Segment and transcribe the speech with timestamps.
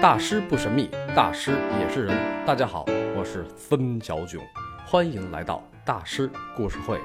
[0.00, 1.50] 大师不神秘，大师
[1.80, 2.46] 也是人。
[2.46, 2.84] 大家好，
[3.16, 4.40] 我是孙小囧，
[4.86, 7.00] 欢迎来到大师故事会。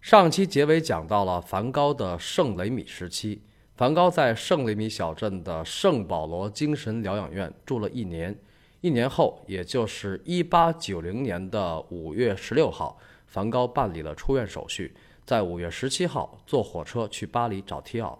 [0.00, 3.42] 上期结尾讲到了梵高的圣雷米时期，
[3.74, 8.38] 梵高在圣雷米小镇的圣保罗精神疗养院住了一年。
[8.80, 12.96] 一年后，也就是一八九零年的五月十六号，
[13.26, 14.94] 梵高办理了出院手续，
[15.26, 18.16] 在五月十七号坐火车去巴黎找提奥。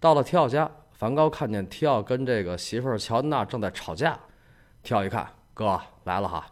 [0.00, 0.68] 到了提奥家，
[1.02, 4.16] 梵高看见提奥跟这个媳妇儿乔安娜正在吵架。
[4.84, 6.46] 提奥一看，哥来了哈，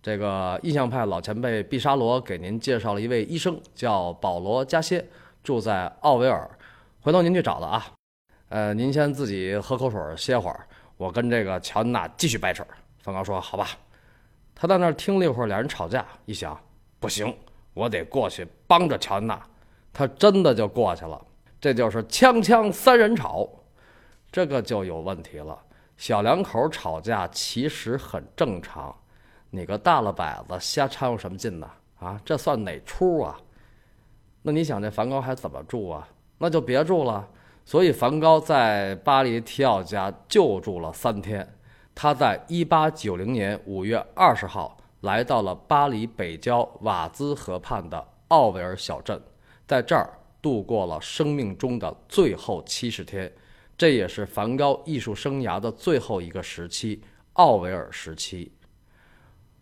[0.00, 5.04] 这个印象派老前辈毕沙罗给您介绍了一位医生，叫保罗加歇，
[5.42, 6.48] 住在奥维尔，
[7.00, 7.86] 回头您去找他啊。
[8.50, 10.68] 呃，您先自己喝口水歇会儿。
[10.96, 12.64] 我跟这个乔安娜继续掰扯。
[13.02, 13.66] 梵高说：“好吧。”
[14.54, 16.56] 他在那儿听了一会儿，俩人吵架，一想
[17.00, 17.36] 不行，
[17.74, 19.44] 我得过去帮着乔安娜。
[19.92, 21.20] 他真的就过去了。
[21.60, 23.48] 这就是锵锵三人吵，
[24.30, 25.58] 这个就有问题了。
[25.96, 28.94] 小两口吵架其实很正常，
[29.50, 31.70] 你个大了摆子瞎掺和什么劲呢？
[31.98, 33.40] 啊，这算哪出啊？
[34.42, 36.06] 那你想这梵高还怎么住啊？
[36.38, 37.26] 那就别住了。
[37.64, 41.48] 所以，梵高在巴黎提奥家就住了三天。
[41.94, 49.20] 他在1890年5月20号来到了巴黎北郊瓦兹河畔的奥维尔小镇，
[49.66, 53.32] 在这儿度过了生命中的最后七十天。
[53.78, 57.02] 这也是梵高艺术生涯的最后一个时期——
[57.34, 58.50] 奥维尔时期。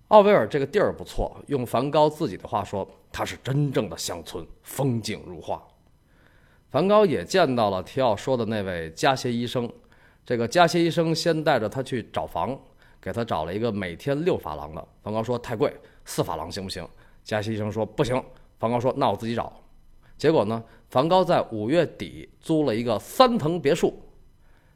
[0.09, 5.61] 奥维尔这个地儿不错，用梵高自己的话说，它是真正的乡村，风景如画。
[6.71, 9.69] 梵高也见到了提奥说的那位加歇医生，
[10.25, 12.57] 这个加歇医生先带着他去找房，
[13.01, 14.89] 给他找了一个每天六法郎的。
[15.03, 16.87] 梵高说太贵，四法郎行不行？
[17.25, 18.23] 加歇医生说不行。
[18.61, 19.53] 梵高说那我自己找。
[20.17, 20.63] 结果呢，
[20.95, 24.01] 梵高在五月底租了一个三层别墅，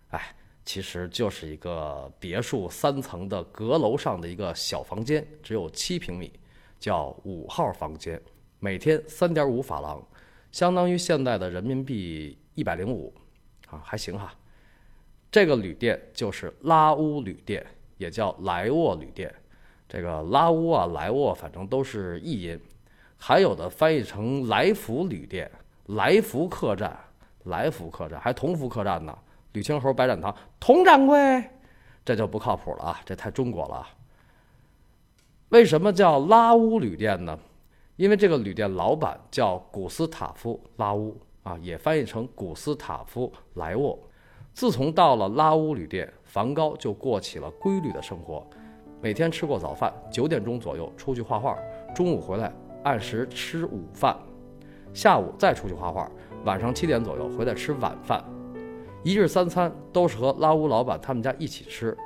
[0.08, 6.32] 哎，其实就是一个别墅三层的阁楼上的一个小房间，只有七平米，
[6.80, 8.20] 叫五号房间，
[8.58, 10.04] 每天三点五法郎。
[10.50, 13.14] 相当于现在的人民币一百零五，
[13.68, 14.34] 啊，还行哈。
[15.30, 17.64] 这个旅店就是拉乌旅店，
[17.96, 19.32] 也叫莱沃旅店。
[19.88, 22.60] 这个拉乌啊、莱沃，反正都是译音。
[23.16, 25.48] 还有的翻译成来福旅店、
[25.88, 26.96] 来福客栈、
[27.44, 29.16] 来福客栈，还同福客栈呢。
[29.52, 31.42] 吕青侯白展堂，佟掌柜，
[32.04, 33.86] 这就不靠谱了啊，这太中国了。
[35.48, 37.38] 为什么叫拉乌旅店呢？
[37.96, 43.98] 因为这个旅店老板叫古斯塔夫·拉乌啊，也翻译成古斯塔夫·莱沃。
[44.52, 48.46] 自从到了拉乌旅店，梵高就过起了规律的生活。
[49.00, 51.56] 每天吃过早饭，九点钟左右出去画画，
[51.94, 52.52] 中午回来
[52.84, 54.14] 按时吃午饭，
[54.98, 56.10] 下午再出去画画，
[56.44, 58.20] 晚上七点左右回来吃晚饭。
[59.04, 61.96] 一日三餐都是和拉乌老板他们家一起吃，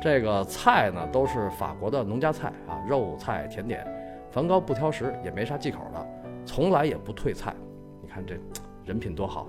[0.00, 3.84] 这个菜呢都是法国的农家菜啊，肉菜甜点。
[4.30, 6.08] 梵高不挑食，也没啥忌口的，
[6.46, 7.52] 从来也不退菜。
[8.00, 8.36] 你看这
[8.86, 9.48] 人品多好。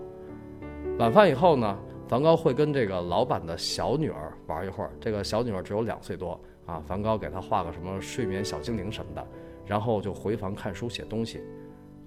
[0.98, 1.78] 晚饭以后呢，
[2.08, 4.90] 梵高会跟这个老板的小女儿玩一会儿。
[5.00, 6.32] 这个小女儿只有两岁多
[6.66, 9.24] 啊，梵高给她画个什么睡眠小精灵什么的，
[9.68, 11.44] 然后就回房看书写东西。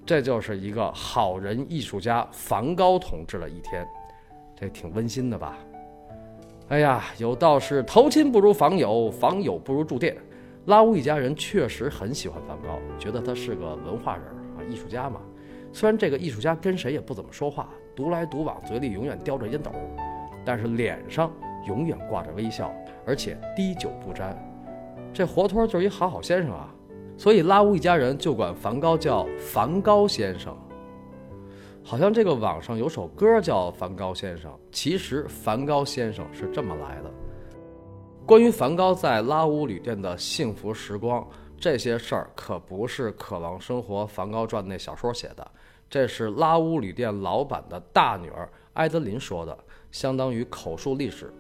[0.07, 3.87] 这就是一个好人艺术家梵高同志的一天，
[4.55, 5.57] 这挺温馨的吧？
[6.69, 10.17] 哎呀，有道是投亲不如访友，访友不如住店。
[10.67, 14.25] 拉乌一家人确实很喜欢梵高，觉得他是个文化人
[14.57, 15.21] 啊，艺术家嘛。
[15.73, 19.71] 虽然这个艺术家跟谁也不怎么说话，独来独往，嘴里永远叼着烟斗，
[20.45, 21.31] 但是脸上
[21.67, 22.73] 永远挂着微笑，
[23.07, 24.35] 而且滴酒不沾，
[25.13, 26.74] 这活脱就是一好好先生啊。
[27.17, 30.57] 所以拉乌一家人就管梵高叫梵高先生。
[31.83, 37.11] 好像这个网上有首歌叫《梵高先生》，其实梵高先生是这么来的。
[38.25, 45.47] 关于梵高在拉乌旅店的幸福时光，这些事儿可不是《渴望生活》梵高传那小说写的，
[45.91, 49.55] 这是拉乌旅店老板的大女儿埃德琳说的，
[49.93, 51.31] 相当于口述历史。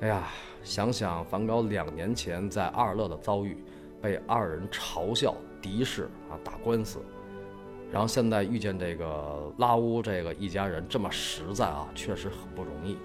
[0.00, 0.28] 哎呀，
[0.62, 3.62] 想想梵高两年前在阿尔勒的遭遇，
[4.00, 7.00] 被二人嘲笑、敌视啊，打官司，
[7.90, 12.96] 然后现在遇见这个拉乌这个一家人这么实在啊，确实很不容易。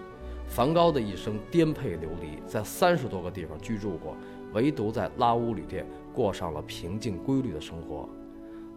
[0.48, 4.18] 梵高的一生颠沛流离，在三十多个地方居住过，
[4.54, 8.10] 唯独在拉乌旅店过上了平静规律的生活。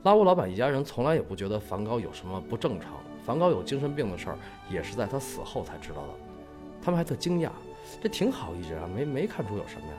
[0.05, 2.93] 拉乌老板一家人从来也不觉得梵高有什么不正常。
[3.25, 4.39] 梵高有精神病的事儿，
[4.71, 6.09] 也是在他死后才知道的。
[6.81, 7.49] 他们还特惊讶，
[8.03, 9.95] 这挺好一人啊，没没看出有什么呀。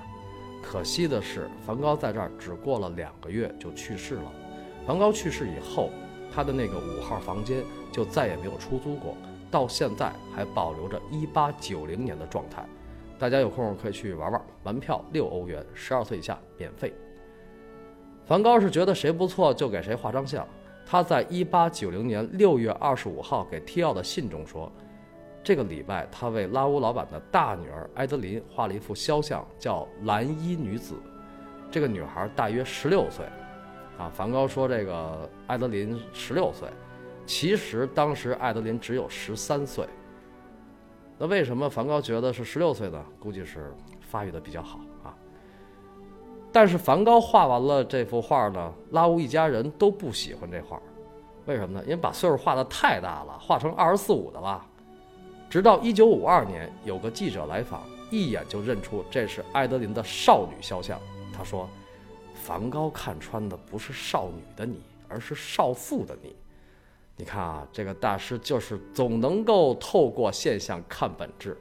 [0.67, 4.31] 可惜的是，梵高在这儿只过了两个月就去世了。
[4.85, 5.91] 梵高去世以后，
[6.33, 9.15] 他的那个五号房间就再也没有出租过，
[9.51, 12.65] 到现在还保留着1890年的状态。
[13.19, 16.91] 大家有空可以去玩玩，门票六欧元，十二岁以下免费。
[18.25, 20.45] 梵高是觉得谁不错就给谁画张像。
[20.85, 24.71] 他在1890年6月25号给提奥的信中说，
[25.45, 30.95] 这个礼拜他为拉乌老板的大女儿埃德琳画了一幅肖像，叫蓝衣女子。
[31.69, 33.23] 这个女孩大约十六岁。
[33.99, 36.67] 啊，梵高说这个埃德琳十六岁，
[37.27, 39.87] 其实当时埃德琳只有十三岁。
[41.17, 43.05] 那为什么梵高觉得是十六岁呢？
[43.19, 43.71] 估计是
[44.01, 45.15] 发育的比较好啊。
[46.51, 50.81] 但是梵高画完了这幅画呢，拉乌一家人都不喜欢这画，
[51.45, 51.83] 为什么呢？
[51.85, 54.65] 因为把岁数画的太大了，画成二十四五的了。
[55.49, 60.99] 直到一九五二年，有个记者来访，一眼就认出这是艾德琳的少女肖像。
[61.33, 61.69] 他说。
[62.37, 66.35] 梵高看穿的不是少女的你，而是少妇的你。
[67.15, 71.57] 你看啊，这个大师就是总能够透过现象看本质。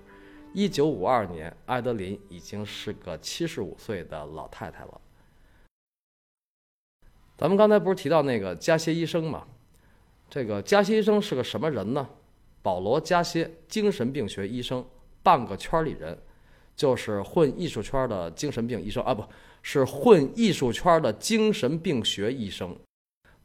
[0.52, 5.00] 一九五二年，艾德琳已经是个七十五岁的老太太了。
[7.38, 9.46] 咱们刚才不是提到那个加歇医生吗？
[10.28, 12.06] 这个加歇医生是个什么人呢？
[12.64, 14.82] 保罗·加歇，精神病学医生，
[15.22, 16.18] 半个圈里人，
[16.74, 19.22] 就是混艺术圈的精神病医生啊，不。
[19.66, 22.74] 是混艺术圈的精神病学医生，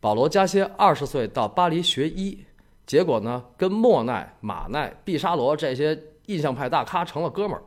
[0.02, 2.46] 保罗·加歇二十岁到巴黎学医，
[2.86, 7.64] 结果呢，跟莫奈、马奈、毕沙罗这些印象派大咖成了哥们儿。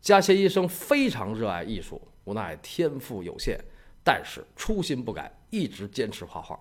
[0.00, 3.58] 加歇医生非常热爱艺术，无奈天赋有限，
[4.04, 6.58] 但是初心不改，一直坚持画画。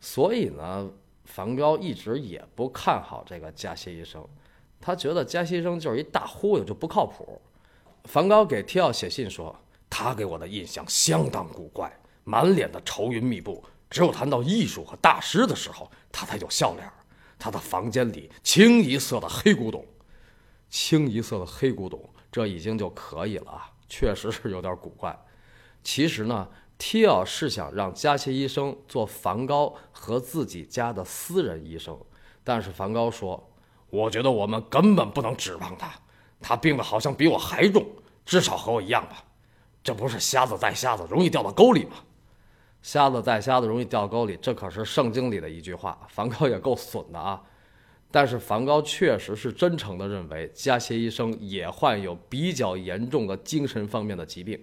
[0.00, 0.90] 所以呢，
[1.30, 4.22] 梵高一直也不看好这个加西医生，
[4.80, 7.40] 他觉得加西医生就是一大忽悠，就不靠谱。
[8.04, 9.54] 梵高给提奥写信说。
[9.92, 11.92] 他给我的印象相当古怪，
[12.22, 13.62] 满脸的愁云密布。
[13.90, 16.88] 只有谈到艺术和大师的时候，他才有笑脸。
[17.36, 19.84] 他的房间里清一色的黑古董，
[20.68, 25.18] 清一色的黑古董，这已经就可以了，确实是有点古怪。
[25.82, 26.48] 其实呢，
[26.80, 31.94] 提奥是想让加西医生做梵高和自己家的私人医生，
[32.42, 33.50] 但是梵高说
[33.90, 35.92] ：“我觉得我们根本不能指望他，
[36.40, 37.86] 他病得好像比我还重，
[38.24, 39.22] 至少和我一样吧。”
[39.84, 41.96] 这不是瞎子带瞎子容易掉到沟里吗？
[42.80, 45.98] 瞎子带瞎子容易掉沟里，这可是圣经里的一句话。
[46.08, 47.42] 梵高也够损的啊！
[48.10, 54.58] 但是梵高确实是真诚地认为加歇医生也患有比较严重的精神方面的疾病。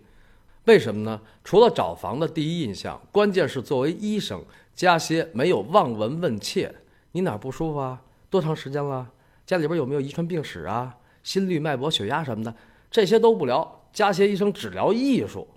[0.68, 1.22] 为什么呢？
[1.46, 4.44] 除了找房的第一印象，关键是作为医生，
[4.76, 6.76] 加歇没有望闻问切。
[7.14, 8.02] 你哪不舒服啊？
[8.30, 9.10] 多长时间了？
[9.46, 10.98] 家里边有没有遗传病史啊？
[11.24, 12.54] 心率、脉搏、血压什么的，
[12.92, 13.86] 这些都不聊。
[13.94, 15.48] 加歇医生只聊艺术，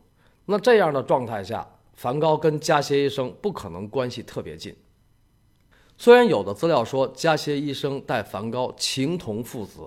[0.47, 4.73] 那这样的状态下，梵高跟加歇医生不可能关系特别近。
[5.99, 9.81] 虽然有的资料说加歇医生待梵高情同父子，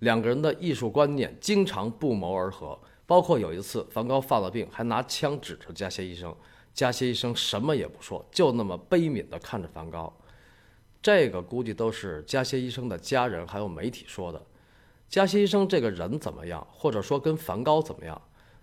[0.00, 2.76] 两个人的艺术观念经常不谋而合。
[3.06, 6.34] 包括有一次梵高犯了病，还拿枪指着加歇医生，
[6.72, 10.12] 加歇医生什么也不说，就那么悲悯地看着梵高。
[11.02, 14.40] 这个估计都是加歇医生的家人还有媒体说的。
[15.08, 18.20] 加歇医生这个人怎么样，或者说跟梵高怎么样？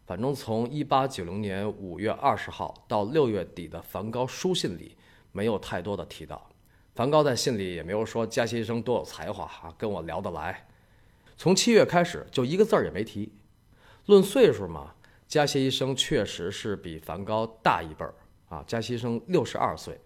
[0.08, 4.98] 反正从一八九零年五月二十号到六月底的梵高书信里，
[5.32, 6.50] 没有太多的提到。
[6.96, 10.68] 梵高在信里也没有说加歇医生多有才华啊，跟我聊得来。
[11.38, 13.32] 从七月开始就一个字儿也没提。
[14.08, 14.94] 论岁数嘛，
[15.28, 18.14] 加西医生确实是比梵高大一辈儿
[18.50, 18.64] 啊。
[18.68, 20.00] 加西医生六十二岁，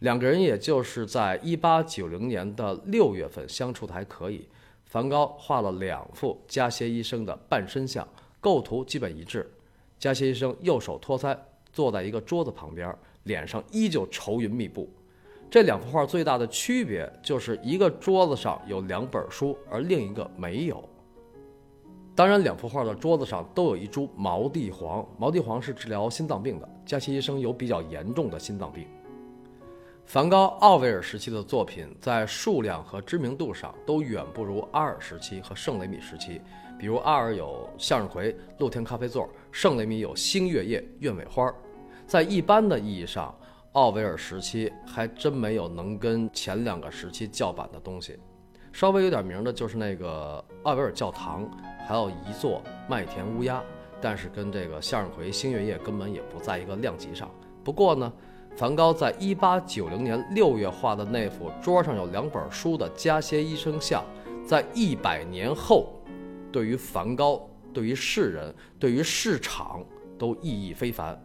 [0.00, 4.48] 两个人也就是在一八九零年的六月份相处的还可以。
[4.86, 8.06] 梵高画了两幅加歇医生的半身像，
[8.40, 9.48] 构图基本一致。
[10.00, 11.36] 加歇医生右手托腮，
[11.72, 14.92] 坐在一个桌子旁边，脸上依旧愁云密布。
[15.48, 20.88] 这两幅画最大的区别就是一个桌子上有两本书，而另一个没有。
[22.20, 26.68] 当然，两幅画的桌子上都有一株毛地黄，毛地黄是治疗心脏病的。
[26.84, 28.86] 加西医生有比较严重的心脏病。
[30.04, 36.42] 梵高、奥维尔时期的作品在数量和知名度上都远不如阿尔时期和圣雷米时期。
[36.78, 41.46] 比如阿尔有《向日葵》《露天咖啡座》，圣雷米有《星月夜》《鸢尾花》。
[42.06, 43.34] 在一般的意义上，
[43.72, 48.18] 奥维尔时期还真没有能跟前两个时期叫板的东西。
[48.72, 51.48] 稍微有点名的就是那个奥维尔教堂，
[51.86, 53.62] 还有一座麦田乌鸦，
[54.00, 57.30] 但是跟这个《向日葵》《星月夜》根本也不在一个量级上。
[57.64, 58.12] 不过呢。
[58.56, 64.04] 梵高在一八九零年六月画的那幅桌上有两本书的加歇医生像，
[64.44, 65.94] 在一百年后，
[66.50, 69.82] 对于梵高、对于世人、对于市场
[70.18, 71.18] 都意义非凡。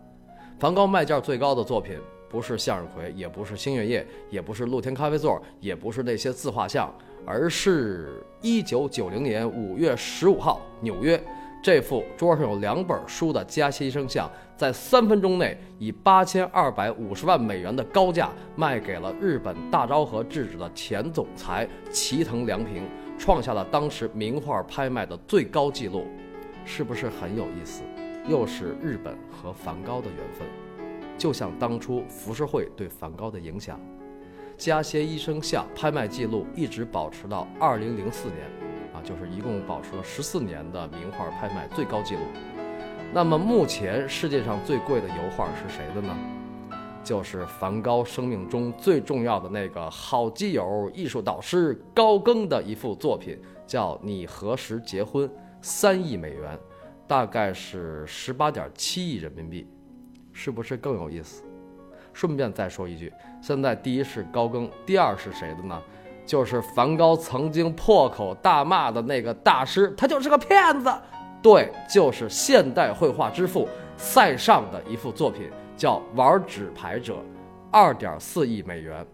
[0.60, 2.00] 梵高卖价最高的作品
[2.36, 6.94] 不是向日葵，也不是星月夜，也不是露天咖啡座，也不是那些自画像，
[7.26, 11.18] 而是一九九零年五月十五号，纽约。
[11.64, 22.84] 这幅桌上有两本书的加西医生像，在三分钟内以八千二百五十万美元的高价卖给了日本大昭和制纸的前总裁齐藤良平，
[23.18, 26.06] 创下了当时名画拍卖的最高纪录，
[26.66, 27.82] 是不是很有意思？
[28.28, 30.46] 又是日本和梵高的缘分，
[31.18, 33.80] 就像当初浮世绘对梵高的影响。
[34.58, 38.40] 加歇医生像拍卖记录一直保持到二零零四年。
[38.94, 42.22] 啊就是一共保持了十四年的名画拍卖最高纪录。
[43.14, 46.16] 那么目前世界上最贵的油画是谁的呢？
[47.04, 55.28] 就是梵高生命中最重要的那个好基友、艺术导师高更的一幅作品，叫《你何时结婚》，
[55.62, 56.58] 三亿美元，
[57.06, 59.68] 大概是十八点七亿人民币，
[60.38, 61.46] 是不是更有意思？
[62.12, 63.12] 顺便再说一句，
[63.42, 65.82] 现在第一是高更，第二是谁的呢？
[66.26, 70.94] 就是梵高曾经破口大骂的那个大师，他就是个骗子。
[71.42, 77.14] 对，就是现代绘画之父塞尚的一幅作品，叫《玩纸牌者》，
[77.72, 79.06] 二点四亿美元，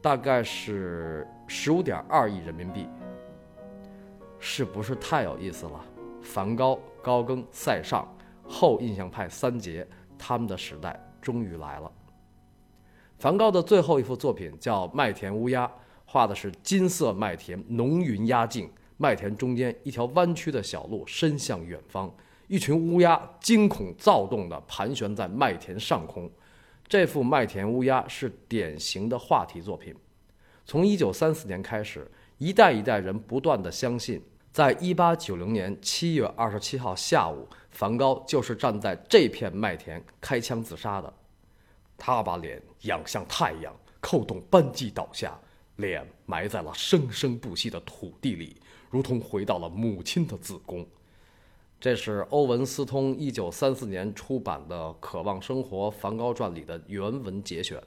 [0.00, 2.88] 大概是十五点二亿人民币，
[4.38, 5.80] 是不是太有意思了？
[6.22, 8.06] 梵高、高更、塞尚，
[8.46, 9.86] 后印象派三杰，
[10.24, 11.90] 他们的时代终于来了。
[13.18, 15.66] 梵高的最后一幅作品叫《麦田乌鸦》。
[16.04, 22.12] 画的是金色麦田，浓云压境，麦田中间一条弯曲的小路伸向远方，
[22.48, 26.30] 一群乌鸦惊恐躁动地盘旋在麦田上空。
[26.86, 29.94] 这幅麦田乌鸦是典型的话题作品。
[30.66, 41.10] 从1934年开始，一代一代人不断地相信，在1890年7月27号下午，梵高就是站在这片麦田开枪自杀的。
[41.96, 45.38] 他把脸仰向太阳，扣动扳机倒下。
[45.76, 50.86] 脸埋在了生生不息的土地里，如同回到了母亲的子宫。
[51.80, 57.82] 这是欧文斯通一九三四年出版的《渴望生活：梵高传》里的原文节选。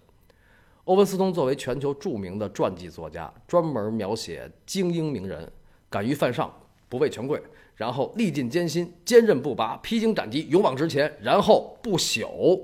[0.85, 5.49] 欧文斯通作为全球著名的传记作家，专门描写精英名人
[5.89, 6.53] 敢于犯上、
[6.89, 7.41] 不畏权贵，
[7.75, 12.61] 然后历尽艰辛、坚韧不拔、披荆斩棘、勇往直前，然后不朽。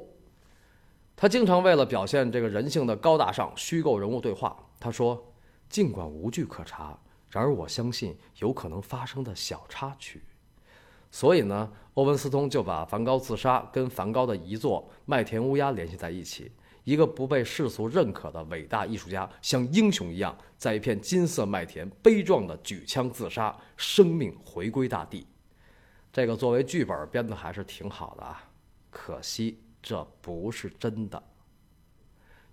[1.15, 4.57] 他经常为了表现这个人性的高大上，虚构人物对话。
[4.79, 5.31] 他说
[5.69, 6.97] ：“尽管无据可查，
[7.29, 10.23] 然而我相信有可能发生的小插曲。
[11.11, 16.51] 所以呢，欧文斯通就把梵高自杀跟梵高的遗作《麦田乌鸦》联系在一起。
[16.83, 25.27] 一个不被世俗认可的伟大艺术家，像英雄一样，在一片金色麦田悲壮地举枪自杀，生命回归大地。
[26.11, 28.49] 这个作为剧本编的还是挺好的啊，
[28.89, 31.21] 可惜这不是真的。”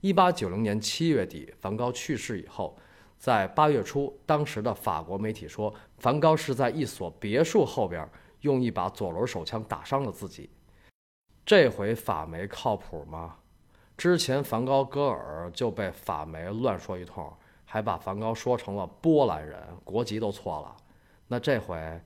[0.00, 2.78] 一八九零年七月底，梵高去世以后，
[3.16, 8.08] 在八月初，当时的法国媒体说，梵高是在一所别墅后边
[8.42, 10.50] 用一把左轮手枪打伤了自己。
[11.44, 13.38] 这回法媒靠谱吗？
[13.98, 17.30] 之前梵高戈尔就被法媒乱说一通，
[17.66, 20.74] 还把梵高说成了波兰人，国籍都错了。
[21.26, 22.00] 那这回，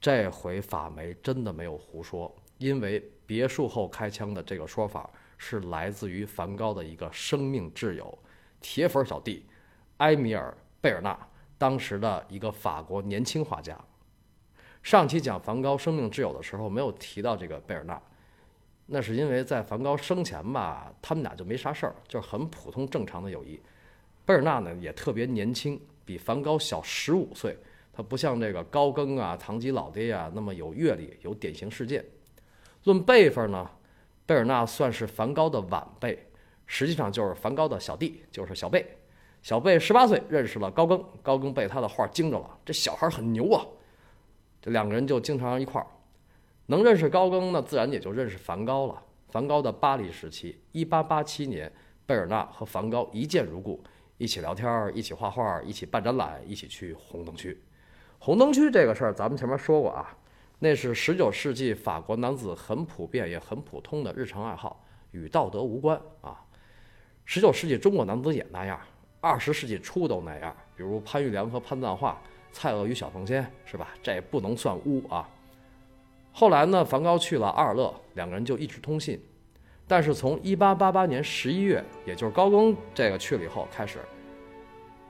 [0.00, 5.08] 这回法媒真的没有胡说，因为别墅后开枪的这个说法。
[5.38, 8.18] 是来自于梵高的一个生命挚友、
[8.58, 9.44] 铁粉小弟
[9.98, 10.50] 埃米尔·
[10.80, 11.14] 贝尔纳，
[11.58, 13.78] 当时的一个法国年轻画家。
[14.82, 18.00] 上期讲梵高生命挚友的时候，没有提到这个贝尔纳，
[18.86, 23.60] 那是因为在梵高生前吧，他们俩就没啥事儿，就是很普通正常的友谊。
[24.24, 27.58] 贝尔纳呢也特别年轻，比梵高小十五岁，
[27.92, 32.04] 他不像这个高更啊、唐吉老爹啊那么有阅历、有典型事件。
[32.84, 33.68] 论辈分呢？
[34.24, 36.26] 贝尔纳算是梵高的晚辈，
[36.66, 38.84] 实际上就是梵高的小弟，就是小贝。
[39.42, 43.64] 小贝十八岁认识了高更，高更被他的画惊着了，这小孩很牛啊！
[44.60, 45.86] 这两个人就经常一块儿，
[46.66, 49.02] 能认识高更，那自然也就认识梵高了。
[49.28, 51.70] 梵高的巴黎时期，一八八七年，
[52.06, 53.82] 贝尔纳和梵高一见如故，
[54.18, 57.60] 一起聊天，一起画画，一起办展览，一起去红灯区。
[58.18, 60.16] 红灯区这个事儿，咱们前面说过啊。
[60.58, 66.40] 那是十九世纪法国男子很普遍也很普通的日常爱好，与道德无关啊。
[67.26, 68.80] 十九世纪中国男子也那样，
[69.20, 70.56] 二十世纪初都那样。
[70.74, 73.88] 比如潘玉良和潘赞化，蔡锷与小凤仙，是吧？
[74.02, 75.28] 这不能算污啊。
[76.38, 79.18] 后来呢，梵高去了阿尔勒，两个人就一直通信。
[79.88, 84.00] 但是从一八八八年十一月，也就是高更这个去了以后开始，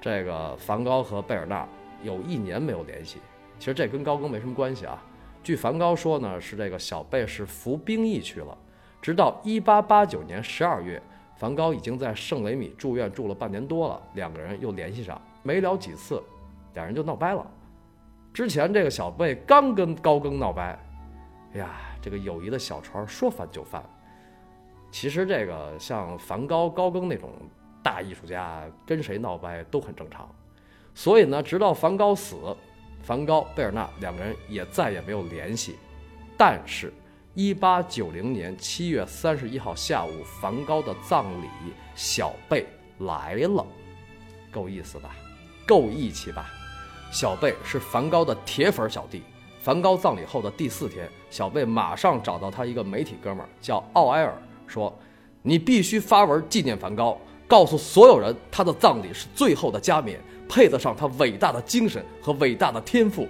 [0.01, 1.67] 这个梵高和贝尔纳
[2.01, 3.19] 有一年没有联系。
[3.59, 5.03] 其实这跟高更没什么关系啊。
[5.43, 8.57] 据梵高说呢，是这个小贝是服兵役去了，
[9.03, 11.03] 直到一八八九年十二月，
[11.35, 16.23] 梵高已经在圣雷米住院住了半年多了，两个人又联系上，没聊几次，
[16.75, 17.45] 两人就闹掰了。
[18.33, 20.79] 之前这个小贝刚跟高更闹掰，
[21.57, 21.71] 哎呀，
[22.03, 23.83] 这个友谊的小船说翻就翻。
[24.91, 27.31] 其实这个像梵高、高更那种
[27.83, 30.29] 大艺术家，跟谁闹掰都很正常。
[30.95, 32.37] 所以呢，直到梵高死，
[33.03, 35.77] 梵高、贝尔纳两个人也再也没有联系。
[36.37, 36.93] 但是，
[37.33, 41.49] 一八九零年七月三十一号下午，梵高的葬礼，
[41.95, 42.67] 小贝
[42.99, 43.67] 来了，
[44.53, 45.17] 够意思吧？
[45.67, 46.51] 够义气吧？
[47.11, 49.23] 小贝是梵高的铁粉小弟。
[49.67, 54.33] 梵高葬礼后的第四天，小贝马上找到他一个媒体哥们儿，叫奥埃尔，
[54.65, 54.97] 说
[55.43, 57.19] ：“你必须发文纪念梵高，
[57.49, 63.27] 告诉所有人他的葬礼是最后的加冕，配得上他伟大的精神和伟大的天赋。”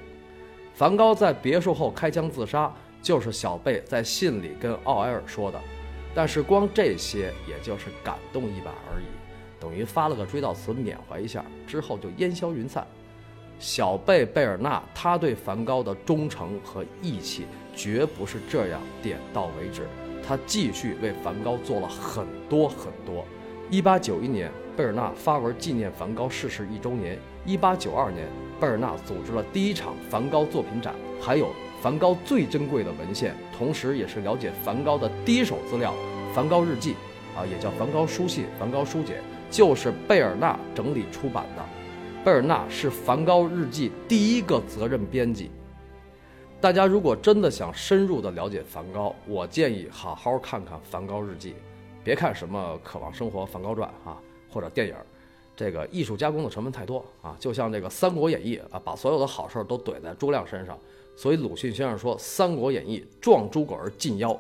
[0.77, 5.59] 梵高在别墅后开枪自杀，就是小贝在信里跟奥埃尔说的。
[6.15, 9.07] 但是光这些也就是感动一把而已，
[9.59, 12.87] 等于发了个追悼词缅怀一下，之后就烟消云散。
[13.59, 19.87] 小贝贝尔纳，他对梵高的忠诚和义气绝不是这样点到为止，
[20.27, 23.25] 他继续为梵高做了很多很多。
[23.71, 27.19] 一八九一年，贝尔纳发文纪念梵高逝世一周年。
[27.45, 28.27] 一八九二年，
[28.61, 31.49] 贝尔纳组织了第一场梵高作品展，还有
[31.81, 35.95] 梵高最珍贵的文献，同时也是了解梵高的第一手资料——
[36.35, 36.95] 梵高日记，
[37.37, 41.65] 啊，也叫梵高书信、梵高书简，就是贝尔纳整理出版的。
[42.27, 45.49] 贝尔纳是梵高日记第一个责任编辑。
[46.61, 51.55] 大家如果真的想深入的了解梵高，我建议好好看看梵高日记，
[52.03, 54.97] 别看什么《渴望生活》《梵高传》啊，或者电影，
[55.55, 57.37] 这个艺术加工的成分太多啊。
[57.39, 60.77] 就像这个《三国演义》啊，把所有的好事都怼在诸葛亮身上，
[61.15, 64.37] 所以鲁迅先生说《三国演义》壮诸葛而近妖。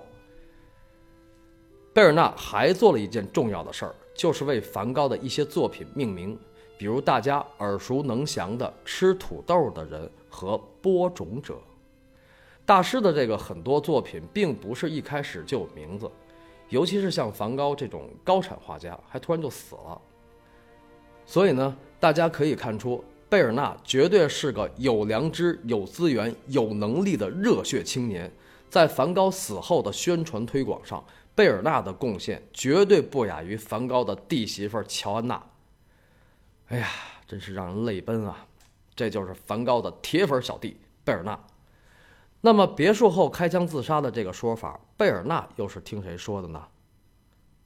[1.92, 6.36] 贝尔纳还做了一件重要的事儿，就是为梵高的一些作品命名。
[6.78, 11.58] 比如大家耳熟能详的吃土豆的人和播种者，
[12.64, 16.10] 大师的这个很多作品并不是一开始就有名字，
[16.68, 20.00] 尤其是像梵高这种高产画家，还突然就死了。
[21.24, 28.30] 所以呢，大家可以看出，贝尔纳绝对是个有良知、有资源、有能力的热血青年。
[28.68, 31.02] 在梵高死后的宣传推广上，
[31.34, 35.42] 贝尔纳的贡献绝对不亚于梵高的弟媳妇乔安娜。
[36.68, 36.88] 哎呀，
[37.26, 38.46] 真是让人泪奔啊！
[38.94, 41.38] 这就是梵高的铁粉小弟贝尔纳。
[42.40, 46.66] 那么别墅后开枪自杀的这个说法，贝尔纳又是听谁说的呢？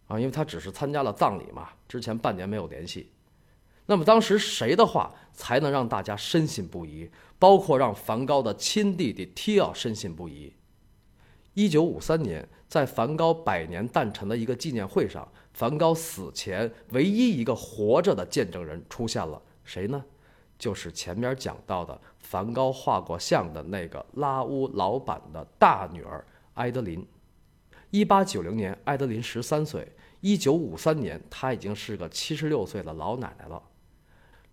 [0.08, 3.10] 啊，因为他只是参加了葬礼嘛，之前半年没有联系。
[3.86, 7.10] 那么当时谁的话才能让大家深信不疑？
[7.38, 10.52] 包括让梵高的亲弟弟提奥深信不疑？
[11.54, 15.26] 一九五三年，在梵高百年诞辰的一个纪念会上。
[15.52, 20.02] 梵高死前唯一一个活着的见证人出现了，谁呢？
[20.56, 27.04] 就是前面讲到的梵高画过像的那个拉乌老板的大女儿埃德琳。
[27.90, 29.82] 一八九零年，埃德琳十三岁；
[30.20, 33.60] 一九五三年，她已经是个七十六岁的老奶奶了。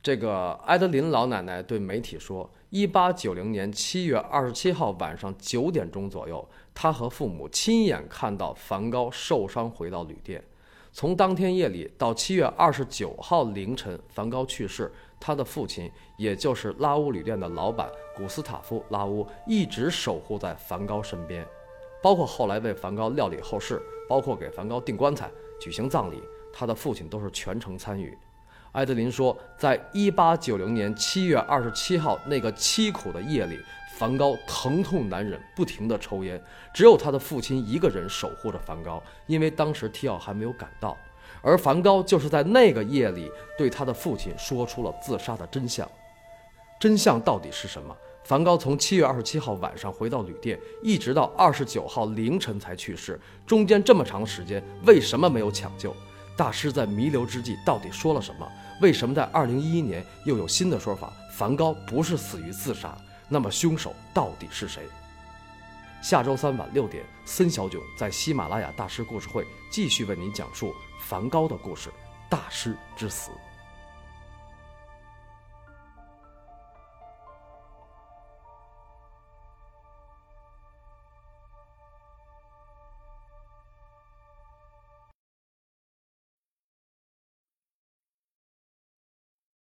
[0.02, 10.44] 这个埃德琳老奶奶对媒体说：“一八九零年七月二十七号晚上九点钟左右，他和父母亲眼看到梵高受伤回到旅店。”
[10.92, 21.48] 从当天夜里到七月二十九号凌晨，梵高去世，他的父亲，也就是拉乌旅店的老板古斯塔夫·拉乌，一直守护在梵高身边，
[22.02, 28.18] 包括后来为梵高料理后事，包括给梵高订棺材、举行葬礼，他的父亲都是全程参与。
[28.74, 33.60] 埃德林说，在一八九零年七月二十七号那个凄苦的夜里。
[33.98, 36.40] 梵高疼痛难忍，不停地抽烟，
[36.72, 40.96] 只有他的父亲一个人守护着梵高，因为当时提奥还没有赶到。
[41.42, 43.28] 而梵高就是在那个夜里
[43.58, 45.90] 对他的父亲说出了自杀的真相。
[46.80, 47.98] 真相到底是什么？
[48.24, 55.92] 梵高从七月二十七号晚上回到旅店，一直到二十九号凌晨才去世，中间这么长时间，为什么没有抢救？
[56.38, 58.48] 大师在弥留之际到底说了什么？
[58.80, 61.12] 为什么在二零一一年又有新的说法？
[61.34, 62.96] 梵高不是死于自杀？
[63.28, 64.88] 那么凶手到底是谁？
[66.00, 71.90] 下周三晚六点，森小囧在喜马拉雅大师故事会继续为您讲述梵高的故事——
[72.30, 73.32] 大师之死。